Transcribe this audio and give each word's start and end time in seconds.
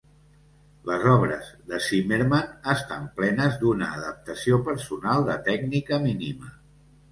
Les 0.91 1.03
obres 1.11 1.51
de 1.73 1.79
Zimmermann 1.87 2.49
estan 2.73 3.05
plenes 3.21 3.61
d'una 3.65 3.91
adaptació 3.99 4.61
personal 4.73 5.29
de 5.31 5.39
tècnica 5.53 6.03
mínima. 6.11 6.53